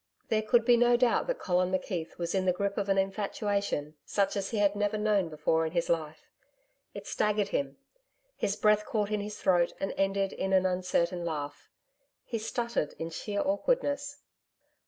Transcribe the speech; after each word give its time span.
There 0.29 0.41
could 0.41 0.65
be 0.65 0.77
no 0.77 0.97
doubt 0.97 1.27
that 1.27 1.37
Colin 1.37 1.71
McKeith 1.71 2.17
was 2.17 2.33
in 2.33 2.45
the 2.47 2.51
grip 2.51 2.75
of 2.79 2.89
an 2.89 2.97
infatuation 2.97 3.97
such 4.03 4.35
as 4.35 4.49
he 4.49 4.57
had 4.57 4.75
never 4.75 4.97
known 4.97 5.29
before 5.29 5.63
in 5.63 5.73
his 5.73 5.89
life. 5.89 6.23
It 6.95 7.05
staggered 7.05 7.49
him. 7.49 7.77
His 8.35 8.55
breath 8.55 8.83
caught 8.83 9.11
in 9.11 9.21
his 9.21 9.37
throat 9.37 9.73
and 9.79 9.93
ended 9.97 10.33
in 10.33 10.53
an 10.53 10.65
uncertain 10.65 11.23
laugh. 11.23 11.69
He 12.23 12.39
stuttered 12.39 12.95
in 12.97 13.11
sheer 13.11 13.41
awkwardness. 13.41 14.23